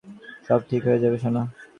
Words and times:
সব 0.47 0.59
ঠিক 0.69 0.81
হয়ে 0.87 1.01
যাবে, 1.03 1.17
সোনা। 1.23 1.43